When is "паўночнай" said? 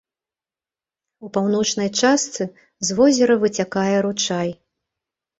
1.35-1.89